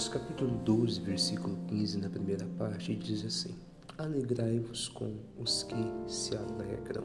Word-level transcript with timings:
Provérbios 0.00 0.08
capítulo 0.08 0.56
12, 0.64 1.00
versículo 1.02 1.58
15, 1.68 1.98
na 1.98 2.08
primeira 2.08 2.46
parte, 2.56 2.94
diz 2.94 3.22
assim: 3.22 3.54
Alegrai-vos 3.98 4.88
com 4.88 5.14
os 5.38 5.64
que 5.64 5.74
se 6.06 6.34
alegram. 6.34 7.04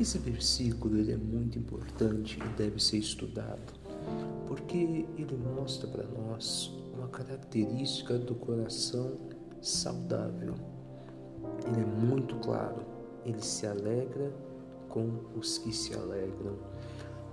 Esse 0.00 0.18
versículo 0.18 0.98
ele 0.98 1.12
é 1.12 1.16
muito 1.16 1.56
importante 1.56 2.36
e 2.36 2.48
deve 2.56 2.82
ser 2.82 2.96
estudado, 2.96 3.72
porque 4.48 4.76
ele 4.76 5.36
mostra 5.54 5.86
para 5.88 6.04
nós 6.04 6.72
uma 6.94 7.06
característica 7.06 8.18
do 8.18 8.34
coração 8.34 9.16
saudável. 9.62 10.54
Ele 11.64 11.80
é 11.80 12.04
muito 12.04 12.34
claro, 12.36 12.84
ele 13.24 13.40
se 13.40 13.68
alegra 13.68 14.32
com 14.88 15.08
os 15.36 15.58
que 15.58 15.72
se 15.72 15.94
alegram. 15.94 16.56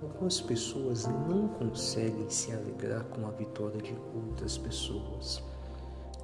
Algumas 0.01 0.39
pessoas 0.39 1.07
não 1.07 1.47
conseguem 1.47 2.29
se 2.29 2.51
alegrar 2.51 3.03
com 3.05 3.25
a 3.25 3.31
vitória 3.31 3.81
de 3.81 3.95
outras 4.13 4.57
pessoas. 4.57 5.43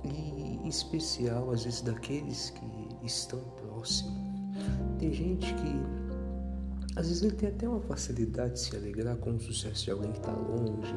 E 0.04 0.60
em 0.64 0.68
especial, 0.68 1.50
às 1.50 1.64
vezes, 1.64 1.82
daqueles 1.82 2.52
que 2.52 3.06
estão 3.06 3.40
próximos. 3.40 4.14
Tem 5.00 5.12
gente 5.12 5.54
que, 5.56 5.82
às 6.96 7.08
vezes, 7.08 7.24
ele 7.24 7.36
tem 7.36 7.50
até 7.50 7.68
uma 7.68 7.82
facilidade 7.82 8.54
de 8.54 8.60
se 8.60 8.76
alegrar 8.76 9.18
com 9.18 9.32
o 9.32 9.40
sucesso 9.40 9.86
de 9.86 9.92
alguém 9.92 10.12
que 10.12 10.20
está 10.20 10.34
longe, 10.34 10.94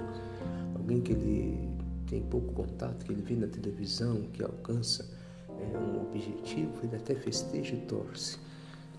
alguém 0.74 1.01
que 1.01 1.12
ele 1.12 1.70
tem 2.06 2.23
pouco 2.23 2.52
contato, 2.52 3.06
que 3.06 3.12
ele 3.12 3.23
vê 3.23 3.37
na 3.37 3.46
televisão, 3.46 4.23
que 4.32 4.43
alcança 4.43 5.09
é, 5.48 5.79
um 5.79 6.02
objetivo, 6.02 6.73
ele 6.82 6.96
até 6.96 7.15
festeja 7.15 7.74
e 7.74 7.80
torce. 7.82 8.38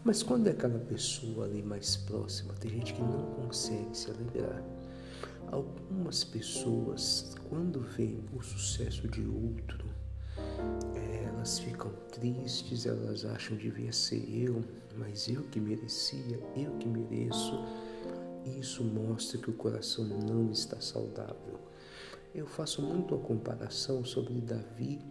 Mas 0.07 0.23
quando 0.23 0.47
é 0.47 0.51
aquela 0.51 0.79
pessoa 0.79 1.43
ali 1.43 1.61
mais 1.61 1.97
próxima, 1.97 2.53
tem 2.53 2.71
gente 2.71 2.93
que 2.93 3.01
não 3.01 3.25
consegue 3.31 3.89
se 3.93 4.09
alegrar. 4.09 4.63
Algumas 5.51 6.23
pessoas, 6.23 7.35
quando 7.49 7.81
veem 7.81 8.23
o 8.33 8.41
sucesso 8.41 9.05
de 9.09 9.27
outro, 9.27 9.85
elas 11.25 11.59
ficam 11.59 11.91
tristes, 12.09 12.85
elas 12.85 13.25
acham 13.25 13.57
que 13.57 13.63
devia 13.63 13.91
ser 13.91 14.23
eu, 14.33 14.63
mas 14.95 15.27
eu 15.27 15.43
que 15.43 15.59
merecia, 15.59 16.39
eu 16.55 16.71
que 16.77 16.87
mereço. 16.87 17.61
Isso 18.57 18.85
mostra 18.85 19.37
que 19.37 19.49
o 19.49 19.53
coração 19.55 20.05
não 20.05 20.49
está 20.49 20.79
saudável. 20.79 21.59
Eu 22.33 22.47
faço 22.47 22.81
muito 22.81 23.13
a 23.13 23.19
comparação 23.19 24.05
sobre 24.05 24.39
Davi 24.39 25.01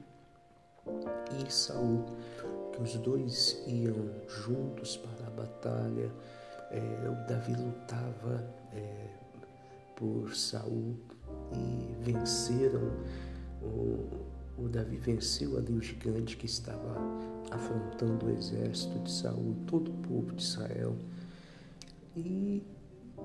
e 1.46 1.52
Saul 1.52 2.06
que 2.76 2.82
os 2.82 2.94
dois 2.96 3.62
iam 3.66 4.10
juntos 4.28 4.98
para 4.98 5.26
a 5.26 5.30
batalha. 5.30 6.12
É, 6.70 7.08
o 7.08 7.26
Davi 7.26 7.54
lutava 7.54 8.46
é, 8.74 9.08
por 9.96 10.34
Saul 10.34 10.94
e 11.54 12.04
venceram. 12.04 12.92
O, 13.62 14.26
o 14.58 14.68
Davi 14.68 14.96
venceu 14.96 15.56
ali 15.56 15.72
o 15.72 15.80
gigante 15.80 16.36
que 16.36 16.44
estava 16.44 16.96
afrontando 17.50 18.26
o 18.26 18.30
exército 18.30 18.98
de 18.98 19.10
Saul, 19.10 19.56
todo 19.66 19.90
o 19.90 19.94
povo 19.94 20.32
de 20.32 20.42
Israel. 20.42 20.94
E, 22.14 22.62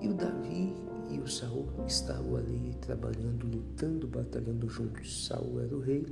e 0.01 0.09
o 0.09 0.13
Davi 0.13 0.75
e 1.09 1.19
o 1.19 1.27
Saul 1.27 1.67
estavam 1.87 2.37
ali 2.37 2.73
trabalhando, 2.81 3.45
lutando, 3.45 4.07
batalhando 4.07 4.67
juntos. 4.67 5.27
Saul 5.27 5.59
era 5.61 5.75
o 5.75 5.79
rei 5.79 6.05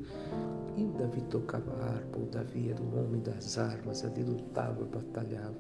e 0.77 0.83
o 0.83 0.91
Davi 0.91 1.21
tocava 1.21 1.71
harpa. 1.83 2.19
O 2.19 2.25
Davi 2.25 2.69
era 2.69 2.81
o 2.81 2.99
homem 2.99 3.21
das 3.21 3.57
armas, 3.57 4.03
ali 4.03 4.23
lutava, 4.23 4.85
batalhava. 4.85 5.55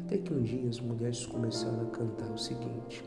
Até 0.00 0.18
que 0.18 0.32
um 0.32 0.42
dia 0.42 0.68
as 0.68 0.80
mulheres 0.80 1.24
começaram 1.26 1.82
a 1.82 1.90
cantar 1.90 2.30
o 2.30 2.38
seguinte: 2.38 3.04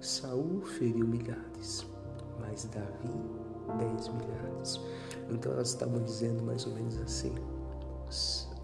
Saul 0.00 0.62
feriu 0.62 1.06
milhares, 1.06 1.86
mas 2.40 2.64
Davi 2.66 3.12
dez 3.78 4.08
milhares. 4.08 4.80
Então 5.30 5.52
elas 5.52 5.68
estavam 5.68 6.02
dizendo 6.02 6.42
mais 6.42 6.64
ou 6.64 6.72
menos 6.72 6.96
assim: 6.98 7.34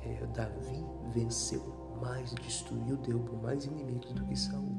é, 0.05 0.25
Davi 0.27 0.85
venceu 1.13 1.92
mais 2.03 2.35
destruiu, 2.35 2.97
deu 2.97 3.21
por 3.21 3.41
mais 3.41 3.65
inimigos 3.65 4.13
do 4.13 4.25
que 4.25 4.37
Saul. 4.37 4.77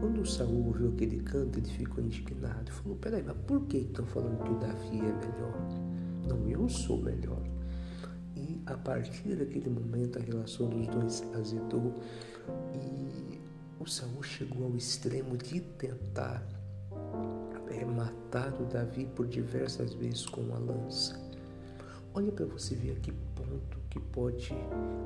Quando 0.00 0.26
Saul 0.26 0.66
ouviu 0.66 0.88
aquele 0.90 1.20
canto, 1.20 1.58
ele 1.58 1.70
ficou 1.70 2.02
indignado. 2.02 2.70
Falou: 2.72 2.98
Peraí, 2.98 3.22
mas 3.22 3.36
por 3.46 3.64
que 3.66 3.78
estão 3.78 4.04
falando 4.06 4.42
que 4.42 4.50
o 4.50 4.58
Davi 4.58 4.98
é 4.98 5.12
melhor? 5.12 5.68
Não, 6.28 6.48
eu 6.48 6.68
sou 6.68 7.00
melhor. 7.00 7.42
E 8.34 8.60
a 8.66 8.74
partir 8.74 9.36
daquele 9.36 9.70
momento, 9.70 10.18
a 10.18 10.22
relação 10.22 10.68
dos 10.68 10.88
dois 10.88 11.22
azedou 11.34 11.94
e 12.74 13.40
o 13.80 13.86
Saul 13.86 14.22
chegou 14.22 14.64
ao 14.64 14.76
extremo 14.76 15.36
de 15.36 15.60
tentar 15.60 16.44
é, 17.68 17.84
matar 17.84 18.52
o 18.60 18.64
Davi 18.64 19.06
por 19.14 19.26
diversas 19.26 19.94
vezes 19.94 20.26
com 20.26 20.40
uma 20.40 20.58
lança. 20.58 21.18
Olha 22.12 22.32
para 22.32 22.46
você 22.46 22.74
ver 22.74 22.92
a 22.92 23.00
que 23.00 23.12
ponto 23.12 23.83
que 23.94 24.00
pode 24.00 24.52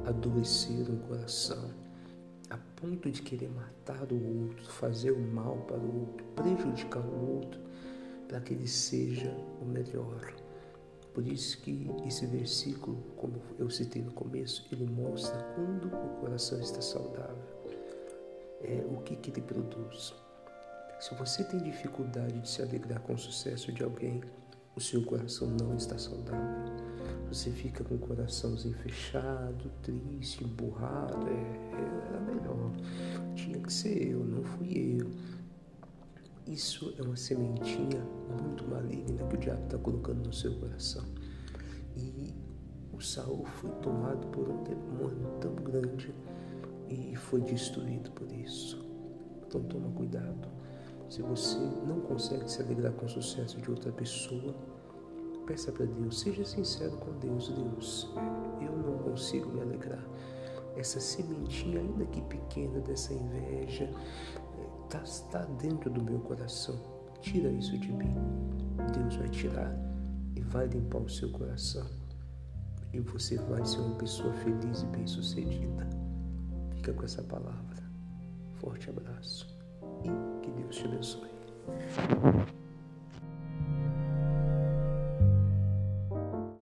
adoecer 0.06 0.90
um 0.90 0.96
coração, 1.00 1.70
a 2.48 2.56
ponto 2.56 3.10
de 3.10 3.20
querer 3.20 3.50
matar 3.50 4.10
o 4.10 4.44
outro, 4.44 4.64
fazer 4.64 5.10
o 5.10 5.20
mal 5.20 5.58
para 5.66 5.76
o 5.76 6.00
outro, 6.00 6.24
prejudicar 6.34 7.04
o 7.04 7.36
outro, 7.36 7.60
para 8.26 8.40
que 8.40 8.54
ele 8.54 8.66
seja 8.66 9.30
o 9.60 9.66
melhor. 9.66 10.32
Por 11.12 11.26
isso 11.26 11.60
que 11.60 11.90
esse 12.06 12.24
versículo, 12.24 12.96
como 13.18 13.42
eu 13.58 13.68
citei 13.68 14.00
no 14.00 14.12
começo, 14.12 14.66
ele 14.72 14.86
mostra 14.86 15.38
quando 15.54 15.88
o 15.88 16.20
coração 16.20 16.58
está 16.58 16.80
saudável, 16.80 17.44
é, 18.62 18.86
o 18.90 19.02
que, 19.02 19.16
que 19.16 19.28
ele 19.28 19.42
produz. 19.42 20.14
Se 20.98 21.14
você 21.14 21.44
tem 21.44 21.60
dificuldade 21.60 22.40
de 22.40 22.48
se 22.48 22.62
alegrar 22.62 23.00
com 23.02 23.12
o 23.12 23.18
sucesso 23.18 23.70
de 23.70 23.84
alguém, 23.84 24.22
o 24.74 24.80
seu 24.80 25.04
coração 25.04 25.48
não 25.60 25.76
está 25.76 25.98
saudável. 25.98 26.97
Você 27.28 27.50
fica 27.50 27.84
com 27.84 27.94
o 27.94 27.98
coraçãozinho 27.98 28.74
fechado, 28.78 29.70
triste, 29.82 30.44
emburrado. 30.44 31.28
É, 31.28 32.08
era 32.08 32.20
melhor. 32.20 32.72
Tinha 33.34 33.58
que 33.60 33.72
ser 33.72 34.12
eu, 34.12 34.24
não 34.24 34.42
fui 34.42 34.98
eu. 35.00 35.10
Isso 36.46 36.94
é 36.98 37.02
uma 37.02 37.16
sementinha 37.16 38.02
muito 38.42 38.66
maligna 38.66 39.22
que 39.24 39.34
o 39.34 39.38
diabo 39.38 39.64
está 39.64 39.76
colocando 39.76 40.26
no 40.26 40.32
seu 40.32 40.54
coração. 40.58 41.04
E 41.94 42.34
o 42.92 43.00
Saul 43.00 43.44
foi 43.44 43.70
tomado 43.82 44.26
por 44.28 44.48
um 44.48 44.64
demônio 44.64 45.28
tão 45.40 45.54
grande 45.56 46.14
e 46.88 47.14
foi 47.14 47.42
destruído 47.42 48.10
por 48.12 48.32
isso. 48.32 48.82
Então 49.46 49.62
toma 49.64 49.90
cuidado. 49.90 50.48
Se 51.10 51.20
você 51.20 51.58
não 51.86 52.00
consegue 52.00 52.50
se 52.50 52.62
alegrar 52.62 52.92
com 52.92 53.04
o 53.04 53.08
sucesso 53.08 53.60
de 53.60 53.70
outra 53.70 53.92
pessoa, 53.92 54.54
peça 55.48 55.72
para 55.72 55.86
Deus, 55.86 56.20
seja 56.20 56.44
sincero 56.44 56.92
com 56.98 57.10
Deus, 57.18 57.48
Deus, 57.48 58.08
eu 58.60 58.70
não 58.70 58.98
consigo 58.98 59.50
me 59.50 59.62
alegrar. 59.62 60.04
Essa 60.76 61.00
sementinha, 61.00 61.80
ainda 61.80 62.04
que 62.04 62.20
pequena, 62.20 62.78
dessa 62.80 63.14
inveja, 63.14 63.90
está 64.84 65.00
tá 65.30 65.44
dentro 65.54 65.90
do 65.90 66.04
meu 66.04 66.20
coração. 66.20 66.78
Tira 67.22 67.50
isso 67.50 67.76
de 67.78 67.90
mim. 67.90 68.14
Deus 68.92 69.16
vai 69.16 69.28
tirar 69.30 69.74
e 70.36 70.40
vai 70.42 70.66
limpar 70.66 70.98
o 70.98 71.08
seu 71.08 71.30
coração. 71.32 71.86
E 72.92 73.00
você 73.00 73.38
vai 73.38 73.64
ser 73.64 73.78
uma 73.80 73.96
pessoa 73.96 74.32
feliz 74.34 74.82
e 74.82 74.86
bem-sucedida. 74.86 75.88
Fica 76.76 76.92
com 76.92 77.04
essa 77.04 77.22
palavra. 77.22 77.82
Forte 78.60 78.90
abraço 78.90 79.48
e 80.04 80.42
que 80.42 80.50
Deus 80.50 80.76
te 80.76 80.84
abençoe. 80.84 81.30